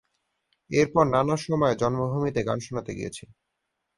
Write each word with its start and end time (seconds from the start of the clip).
এরপর 0.69 1.03
নানা 1.13 1.35
সময়ে 1.45 1.79
জন্মভূমিতে 1.81 2.41
গান 2.47 2.57
শোনাতে 2.65 2.91
গিয়েছি। 2.97 3.23